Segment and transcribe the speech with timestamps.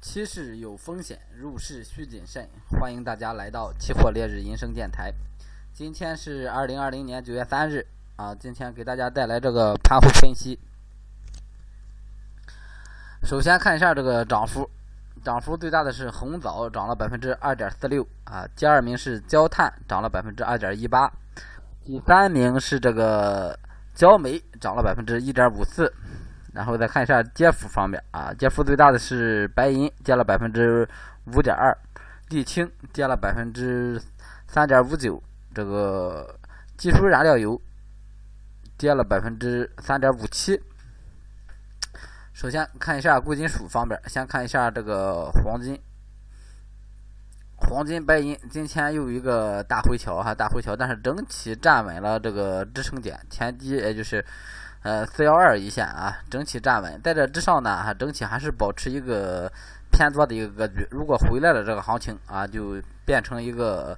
[0.00, 2.48] 期市有风险，入市需谨慎。
[2.80, 5.12] 欢迎大家来到期货烈日银声电台。
[5.74, 7.86] 今天是二零二零年九月三日
[8.16, 10.58] 啊，今天给大家带来这个盘后分析。
[13.22, 14.68] 首先看一下这个涨幅，
[15.22, 18.48] 涨幅最大的是红枣，涨了百分之二点四六啊。
[18.56, 21.12] 第二名是焦炭，涨了百分之二点一八。
[21.84, 23.56] 第三名是这个
[23.94, 25.92] 焦煤，涨了百分之一点五四。
[26.52, 30.88] 然后再看一下跌幅方面啊，跌幅最大的是白银，跌了百分之
[31.26, 31.76] 五点二，
[32.28, 34.02] 沥青跌了百分之
[34.48, 35.22] 三点五九，
[35.54, 36.36] 这个
[36.76, 37.60] 技术燃料油
[38.76, 40.60] 跌了百分之三点五七。
[42.32, 45.80] 首先看一下贵金属方面，先看一下这个黄金，
[47.56, 54.24] 黄金、白银今天又一个大回调哈，大回调，但是整体站稳了这个支撑点，前低也就是。
[54.82, 59.52] 呃，四幺二一线啊，整体站稳，在这之上呢，哈，整体还是保持一个
[59.92, 60.88] 偏多的一个格局。
[60.90, 63.94] 如果回来了这个行情啊，就变成一个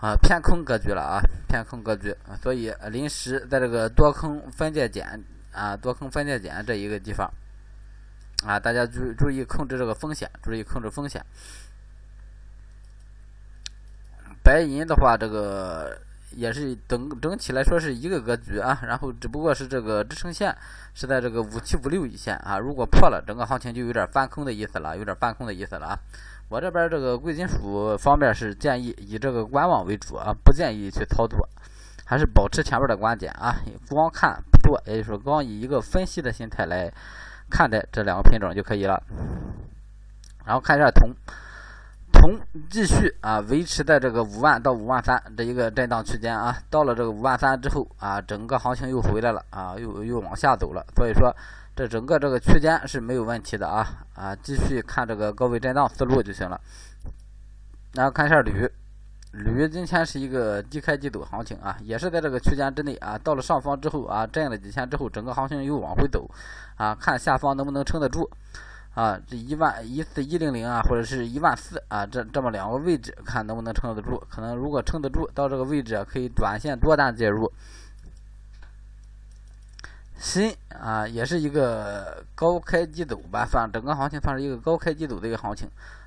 [0.00, 2.16] 啊偏空格局了啊，偏空格局。
[2.42, 7.30] 所以临时在这个多空分界点啊，多空分界点这一个地方
[8.46, 11.22] 啊，大家注注意控制这个风险，注意控制风险。
[14.42, 16.00] 白银的话，这个。
[16.36, 20.56] 也是整整体来说是一个格局啊，然后只不过是这个支撑线
[20.94, 25.98] 是在这个五七五六一线啊，如果破了，整个行情就有点翻空的意思了，有点翻空的意思了啊。
[26.48, 31.48] 我这边这个贵金属方面是建议以这个观望为主啊，不建议去操作，
[32.04, 33.56] 还是保持前面的观点啊，
[33.88, 36.92] 光看不做，也就是说光以一个分析的心态来
[37.48, 39.02] 看待这两个品种就可以了。
[40.44, 41.14] 然后看一下铜。
[42.68, 51.32] 继续啊，维持在这个五万到五万三这一个震荡区间啊，到了这个五万三之后啊，整个行情又回来了啊，又又往下走了，所以说
[51.76, 56.60] 这整个这个区间是没有问题的啊啊，继续看这个高位震荡思路就行了。
[57.92, 58.68] 然后看一下铝，
[59.30, 66.28] 铝今天是一个低开低走行情啊，也是在这个区间之内啊，到了上方之后啊，震了几天之后，整个行情又往回走
[66.76, 68.28] 啊，看下方能不能撑得住。
[68.94, 74.20] 啊，这一万一四一零零啊，或者是一万四啊，这这么两个位置，看能不能撑得住。
[74.28, 77.50] 可能如果撑得住，到这个位置啊可以短线多单介入。
[80.18, 85.66] 新啊，也是一个高开低走吧，算整个行情算是一个高开低走的一个行情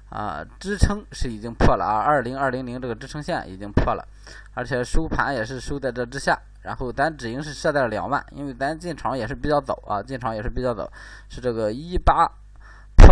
[0.09, 0.45] 啊。
[0.59, 4.05] 支撑是已经破了啊，二零二零零这个支撑线已经破了，
[4.53, 6.37] 而且收盘也是收在这之下。
[6.61, 10.91] 然后咱止盈是设在了两万，因为咱进场也是比较早啊，进场也是比较早，
[11.29, 12.29] 是这个一八。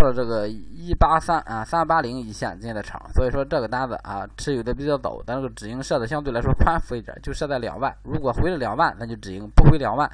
[0.02, 7.96] 破了这个一八三啊三八零一线进的场，所以说这个单子啊持有的比较早，咱这个止盈设的相对来说宽幅一点，就设在两万。
[8.02, 10.10] 如果回了两万，那就止盈；不回两万，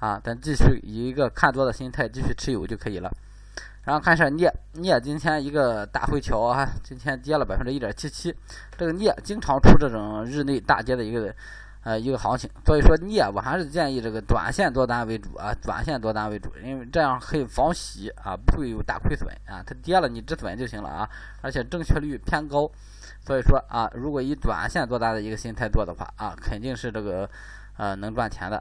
[0.00, 3.10] 啊，咱继续以一个看多的心态继续持有就可以了。
[3.84, 8.34] 然后看一下镍，镍今天一个大回调啊，今天跌了百分之一点七七。
[8.78, 11.34] 这个镍经常出这种日内大跌的一个。
[11.86, 19.62] 呃，一个行情，所以说镍我还是建议这个短线多单为主啊，短线多单为主，因为这样可以防洗啊，不会有大亏损啊。
[19.64, 21.08] 它跌了你止损就行了啊，
[21.42, 22.68] 而且正确率偏高，
[23.24, 27.30] 所以说啊，如果以短线做单的一个心态做的话啊，肯定是这个
[27.76, 28.60] 呃能赚钱的。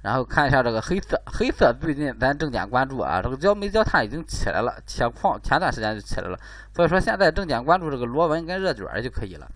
[0.00, 6.38] 然后看一下这个黑色，黑色最近咱重点关注啊，这个焦煤焦炭已经起来了，铁矿前段时间就起来了，
[6.74, 9.46] 所以说现在重点关注这个螺纹跟热卷就可以了。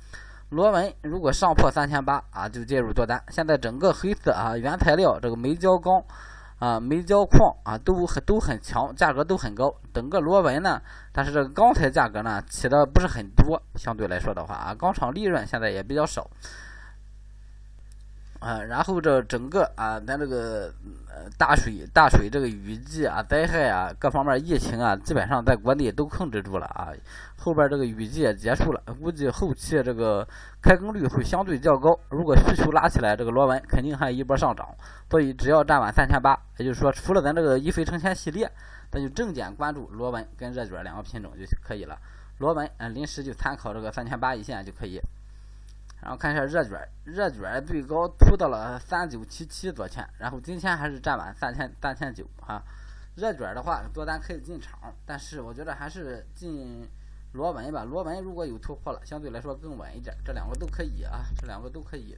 [0.51, 3.23] 螺纹如果上破三千八啊，就介入做单。
[3.29, 6.03] 现在整个黑色啊，原材料这个煤焦钢
[6.59, 9.73] 啊、煤焦矿啊，都很都很强，价格都很高。
[9.95, 16.29] 整个螺纹呢，但是这个钢材价格呢起的不是很多，相对来说的话啊，钢厂利润现在也比较少。
[18.41, 20.73] 啊，然后这整个啊，咱这个
[21.09, 26.89] 呃大水大水这个雨季啊，灾害啊，各方面疫情啊，基本上在国内都控制住了啊。
[27.37, 30.27] 后边这个雨季也结束了，估计后期这个
[30.63, 31.95] 开工率会相对较高。
[32.09, 34.67] 如果需求拉起来，这个螺纹肯定还一波上涨。
[35.11, 38.51] 所以只要站稳三千八，也就是说，除了咱这个一飞成千系列，
[38.91, 41.99] 咱就重点关注螺纹跟热卷两个品种就可以了。
[42.39, 44.99] 螺纹啊，临时就参考这个三千八一线就可以。
[46.03, 52.63] 然后看一下热卷，热卷最高突到了三九七七，昨天，然后今天还是站稳三千三千九啊。
[53.17, 56.89] 热卷的话，多单可以进场，但是我觉得还是进
[57.33, 57.85] 螺纹吧。
[57.85, 62.17] 螺纹如果有突破了，相对来说更稳一点，这两个都可以啊，这两个都可以。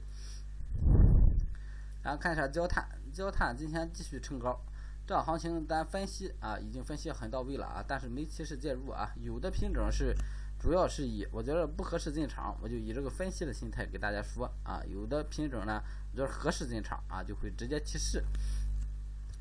[2.01, 4.57] 然后看一下焦炭，焦炭今天继续冲高，
[5.05, 10.15] 这行情咱分析啊，已经分析很到位了啊，但是没及时介入啊，有的品种是。
[10.63, 14.81] 主要是以我觉得不合适进场，我就以这个分析的心态给大家说啊。
[14.87, 15.83] 有的品种呢，
[16.13, 18.23] 我觉得合适进场啊，就会直接提示。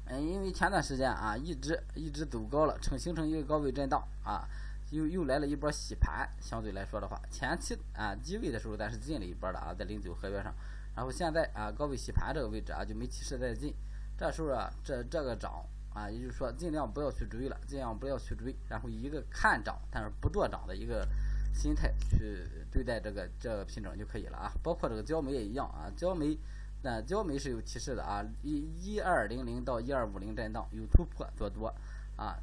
[0.06, 4.48] 嗯，因为前段时间啊，一直一直走高了，成形成一个高位震荡啊，
[4.90, 6.28] 又又来了一波洗盘。
[6.40, 10.52] 相对来说的话，前期啊低位的时候，咱是进了一波的啊，在零九合约上。
[10.96, 13.72] 然后现在啊，高位洗盘这个位置啊，就没起势再进。
[14.18, 21.06] 这时候啊，这这个涨啊，也就是说尽量不要去追了，尽量不要去追，然后以一个看涨但是不做涨的一个
[21.54, 24.52] 心态去对待这个这个品种就可以了啊。
[24.62, 26.36] 包括这个焦煤也一样啊，焦煤
[26.82, 31.72] 那焦煤是有提示的啊，一一二零零到一二五零震荡有突破做多
[32.16, 32.38] 啊。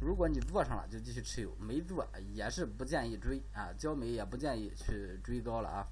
[0.00, 5.86] 如果你做上了就继续持有，没做也是不建议追啊，焦煤也不建议去追高了啊。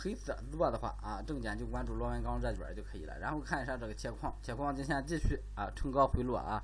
[0.00, 3.18] 黑色做的话啊，重点就关注螺纹钢热卷就可以了。
[3.18, 6.62] 然后看一下这个铁矿，铁矿今天继续啊，冲高回落啊，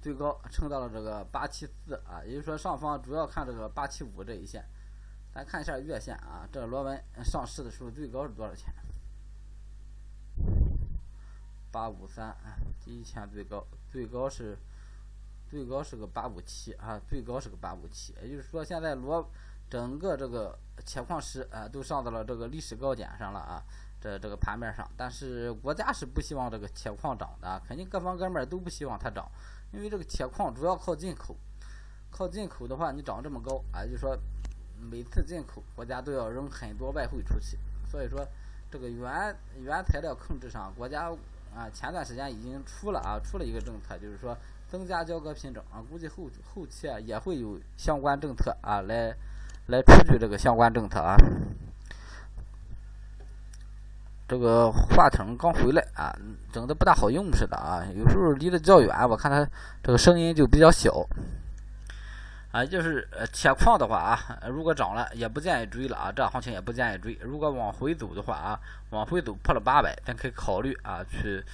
[0.00, 4.64] 最高冲到了这个八七四啊，也就是说上方主要看这个八七五这一线。
[5.34, 8.72] 咱看一下月线啊，这个螺纹上市的时候最高是多少钱？
[11.72, 14.56] 八五三啊，第一天最高，最高是
[15.50, 19.28] 最高是个八五七啊，最高是个八五七，也就是说现在螺。
[19.68, 23.62] 整个这个铁矿石啊，都上到了这个历史高点上了啊，
[24.00, 24.88] 这这个盘面上。
[24.96, 29.28] 但是国家是不希望这个铁矿涨的，肯定各方各面都不希望它涨，
[29.72, 31.34] 因为这个铁矿主要靠进口，
[32.10, 34.16] 靠进口的话，你涨这么高啊，就说
[34.78, 37.58] 每次进口国家都要扔很多外汇出去，
[37.90, 38.24] 所以说
[38.70, 41.10] 这个原原材料控制上，国家
[41.54, 44.36] 啊前段时间已经出了啊，出了一个政策，就是说
[44.68, 49.12] 增加交割品种啊，估计后后期啊也会有相关政策啊来。
[49.66, 51.16] 来出具这个相关政策啊！
[54.28, 56.12] 这个话筒刚回来啊，
[56.52, 59.48] 整的不大好用似的啊，有时候离得较远，我看它
[59.82, 61.06] 这个声音就比较小。
[62.52, 67.18] 啊，就是呃铁矿的话啊，如果涨了也不建议追了啊，这行情也不建议追。
[67.20, 68.58] 如果往回走的话啊，
[68.90, 71.44] 往回走破了八百，咱可以考虑啊去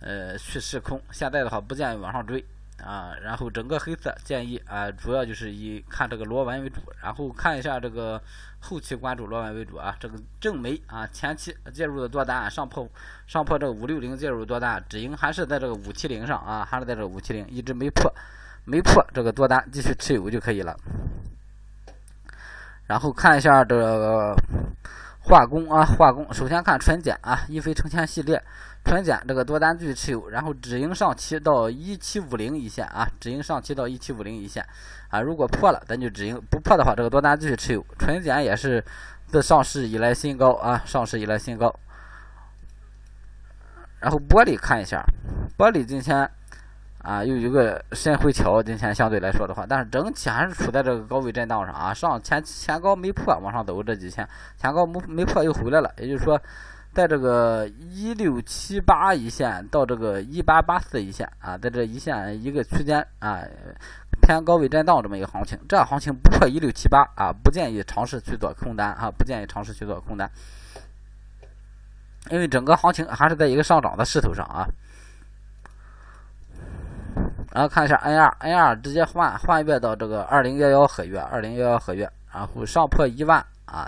[0.00, 1.00] 呃去试空。
[1.10, 2.44] 现在的话不建议往上追。
[2.84, 8.20] 啊，然后整个黑色建议啊，主要就是以看这个螺纹为主，然后看一下这个
[8.58, 9.96] 后期关注螺纹为主啊。
[10.00, 12.88] 这个正煤啊，前期介入的多单上破
[13.26, 18.12] 上破这个五六零介入多单，止盈还是在这个五七零上啊，还是在这个五七零一直没破，
[18.64, 20.76] 没破这个多单继续持有就可以了。
[22.86, 24.34] 然后看一下这个。
[25.24, 28.42] 化工啊，化工，首先看纯碱啊，一飞成千系列，
[28.84, 34.66] 纯碱这个多单继续持有，然后止盈上期到一七五零一线啊，止盈上期到一七五零一线
[35.10, 37.84] 啊，如果破了，咱就止盈，不破的话，这个多单继续持有。
[37.98, 38.84] 纯碱也是
[39.26, 41.72] 自上市以来新高啊，上市以来新高。
[44.00, 45.04] 然后玻璃看一下，
[45.56, 46.28] 玻璃今天。
[47.02, 54.26] 啊，又一个深回调，今天相对来说的话，但是整体还是处在这个高位震荡上啊，上前前高没破，往上走这几天，
[54.56, 56.40] 前高没没破又回来了，也就是说，
[56.92, 63.42] 在这个一六七八一线到这个一八八四一线啊，在这一线一个区间啊，
[64.20, 70.30] 偏高位震荡这么一个行情，这行情不破一六七八啊，不建议尝试去做空单啊，不建议尝试去做空单，
[72.30, 74.68] 因为整个行情还是在一个上涨的势头上啊。
[77.54, 83.86] 然后看一下 N 二，N 二直接换换月到这个二零幺幺合约，二零幺幺合约，然后上破一万啊，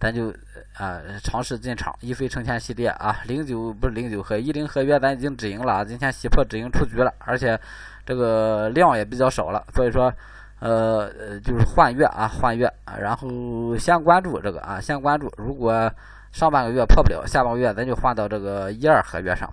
[0.00, 0.34] 咱就
[0.76, 7.56] 啊尝试进场，一飞冲天系列啊，零九不是零九合一零合约，咱已经止盈了啊，今天洗破止盈出局了，而且
[8.04, 10.12] 这个量也比较少了，所以说
[10.58, 11.08] 呃
[11.44, 12.68] 就是换月啊换月，
[13.00, 15.88] 然后先关注这个啊先关注，如果
[16.32, 19.48] 上半个月破不了，下半个月咱就换到这个一二合约上，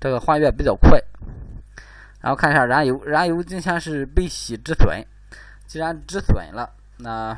[0.00, 1.00] 这个换月比较快。
[2.24, 5.04] 然后看一下燃油，燃油今天是被洗止损，
[5.66, 7.36] 既然止损了，那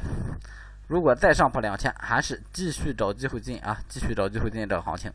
[0.87, 5.13] 如果再上破两千，还是继续找机会进啊，继续找机会进这个行情。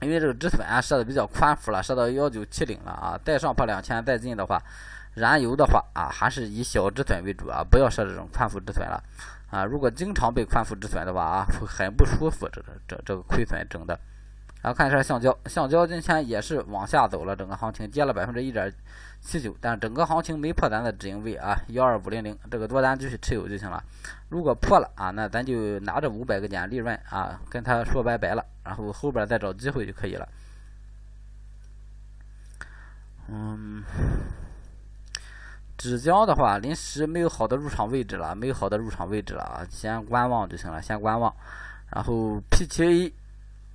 [0.00, 4.60] 因为这个止损啊设的比较宽幅了，设到幺九七零了啊，再上破两千再进的话，
[5.14, 9.00] 燃油的话啊还是以小止损为主啊，不要设这种宽幅止损了
[9.48, 9.64] 啊。
[9.64, 13.96] 如果经常被宽幅止损的话啊，会很不舒服，这个这这个亏损整的。
[14.64, 18.72] 然后看一下橡胶，橡胶今天也是往下走了，整个行情跌了百分之一点
[19.20, 23.84] 七九，但整个行情没破咱的止盈位啊，幺二五零零，这个多单继续持有就行了。
[24.30, 30.26] 如果破了啊，那咱就拿着五百个点利润啊，跟他说拜拜了，然后后边再找机会就可以了。
[33.28, 33.84] 嗯，
[35.76, 41.30] 纸浆的话，临时没有好的入场位置了，没有好的入场位置了啊，先观望就行了，先观望。
[41.90, 43.12] 然后 P 七 A。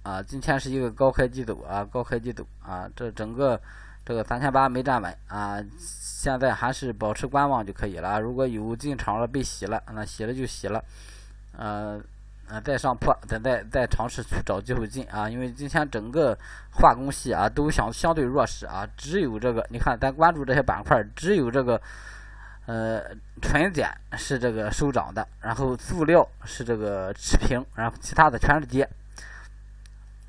[0.02, 3.60] 啊，今天是一个高开低走啊，高开低走啊，这整个
[4.06, 8.20] 这个三千八没站稳啊，现在还是保持观望就可以了。
[8.20, 10.84] 如果有进场了被洗了，那洗了就洗了，
[11.56, 12.02] 呃，
[12.48, 16.36] 啊，再上破，咱再再尝试去找机会进啊，因为今天整个
[16.72, 21.80] 化工系啊都相相对弱势啊，只有这个你看咱关注这些板块，只有这个
[22.66, 23.04] 呃
[23.42, 28.90] 纯碱是这个收涨的，然后塑料是这个持平，然后其他的全是跌。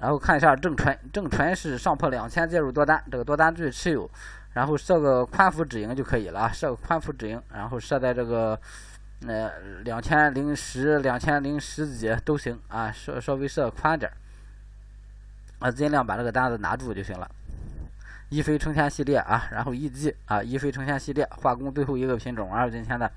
[0.00, 4.10] 然后看一下正纯，正纯是上破两千介入多单，这个多单继续持有，
[4.54, 8.58] 然后设个宽幅止盈就可以了啊，设个宽幅止盈，然后设在这个。
[9.26, 9.52] 呃，
[9.84, 14.10] 两千零十、两千零十几都行啊，稍稍微设宽点，
[15.58, 17.30] 啊，尽量把这个单子拿住就行了。
[18.30, 23.12] 一飞冲天系列啊，然后一季啊，一飞冲天系列化工最后一个品种啊，今天的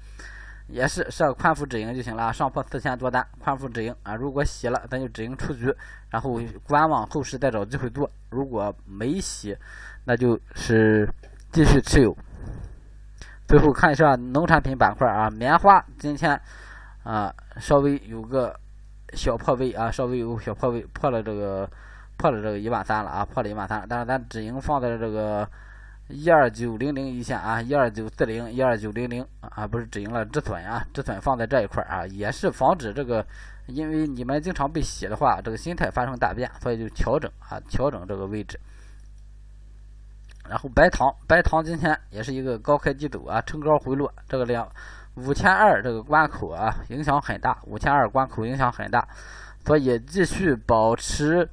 [0.73, 5.71] 也是设宽幅止盈就行了，上破四千多单，宽幅止盈啊，如果洗了，咱就止盈出局，
[6.09, 9.55] 然后观望后市再找机会做，如果没洗，
[10.03, 11.07] 那就是
[11.51, 12.17] 继续持有。
[13.47, 16.41] 最后看一下农产品板块啊，棉花今天
[17.03, 18.59] 啊稍微有个
[19.13, 21.69] 小破位啊，稍微有小破位，破了这个
[22.17, 25.47] 破了这个一万三了啊，破了一万三，但是咱止盈放在这个
[26.13, 33.25] 一二九零零一线啊，一二九四零、一二九零零啊，不是止盈了止损啊，止损放在这一块啊，也是防止这个，
[33.65, 38.59] 因为你们经常被洗的话，这个心态发生大变，所以就调整啊，调整这个位置。
[40.47, 44.69] 然后白糖，白糖今天也是一个高开低走啊，冲高回落，这个两
[45.15, 49.07] 五千二这个关口啊，影响很大，五千二关口影响很大，
[49.65, 51.49] 所以继续保持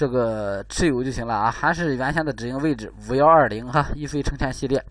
[0.00, 4.82] 这个持有就行了啊，还是原先的止盈位置五幺二零哈，一飞冲天系列。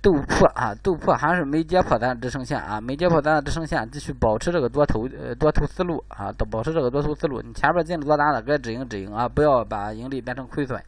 [0.00, 7.42] 豆粕啊，豆粕还是没跌破咱的支撑线啊，没跌破咱的支撑线，继续保持这个多头呃多头思路啊，保持这个多头思路。
[7.42, 10.82] 你前面进了多单的，该止盈止盈啊，不要把盈利变成亏损。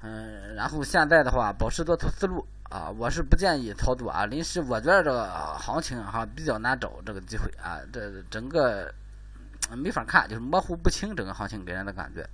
[0.00, 4.24] 嗯，然后现在的话，保持多头思路啊，我是不建议操作啊。
[4.24, 5.26] 临时我觉得这个
[5.58, 8.90] 行情哈比较难找这个机会啊，这整个
[9.76, 12.26] 没法看，就是模糊不清，整个行情给人的感觉。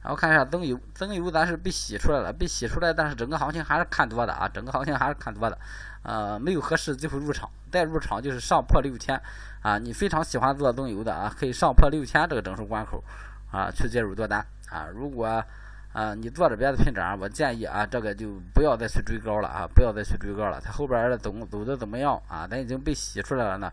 [0.00, 5.58] 然后看一下增油，增油咱是被洗出来了，被洗出来，但是整个行情还是看多的啊，整个行情还是看多的，
[6.04, 9.20] 呃，没有合适机会入场，再入场就是上破六千
[9.60, 13.02] 啊，你非常喜欢做增油的啊，可以上破六千这个整数关口
[13.50, 14.38] 啊去介入多单
[14.70, 15.44] 啊，如果
[15.92, 22.46] 啊你做着别的品种，我建议啊这个就不要再去追高了啊，不要再去追高了，它后边的走走的怎么样啊？
[22.46, 23.72] 咱已经被洗出来了呢，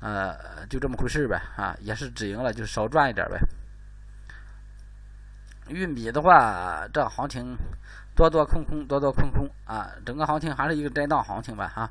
[0.00, 3.38] 呃，就这么回事呗啊，也是止盈了，就少赚一点呗。
[5.68, 7.56] 玉米的话，这行情
[8.14, 9.90] 多多空空，多多空空啊！
[10.04, 11.90] 整个行情还是一个震荡行情吧，哈。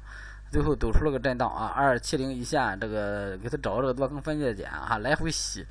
[0.52, 5.66] 最后走出了个震荡啊，二七零一线，这个给它找这个多空分界点啊，来回洗，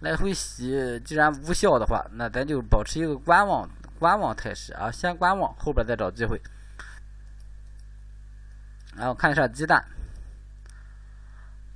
[0.00, 1.00] 来回洗。
[1.04, 6.40] 既然无效的话，那咱就保持一个观望观望态势啊，先观望，后边再找机会。
[8.96, 9.84] 然后看一下鸡蛋，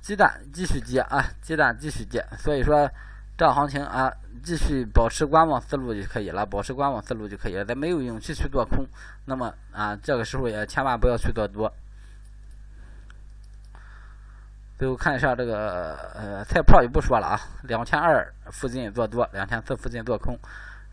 [0.01, 2.89] 鸡蛋继续接啊，鸡蛋继续接，所以说。
[3.35, 4.13] 这行情啊，
[4.43, 7.65] 继续保持观望思路就可以了，保持观望思路就可以了。
[7.65, 8.85] 咱没有勇气去做空，
[9.25, 11.73] 那么啊，这个时候也千万不要去做多。
[14.77, 20.37] 最后看一下这个呃菜粕就不说了啊，两千二附近做多，两千四附近做空。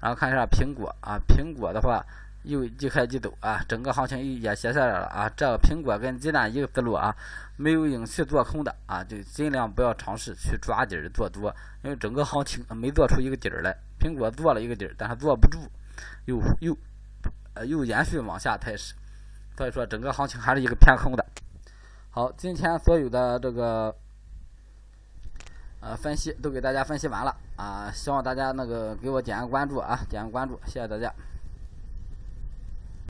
[0.01, 2.05] 然后看一下苹果啊，苹果的话。
[2.45, 5.31] 又即开即走啊，整个行情也歇下来了啊。
[5.37, 7.15] 这个苹果跟鸡蛋一个思路啊，
[7.59, 13.77] 没有勇气做空的啊，就尽量不要尝试去抓底儿做多，因为整个行情没做出一个底儿来。
[14.01, 15.59] 苹果做了一个底儿，但是坐不住，
[16.25, 16.75] 又又
[17.53, 18.95] 呃又延续往下态势，
[19.55, 21.23] 所以说整个行情还是一个偏空的。
[22.13, 23.95] 好，今天所有的这个
[25.81, 31.15] 呃分析都给大家分析完了啊，希望大家那个给我点个关注啊，点个关注，谢谢大家。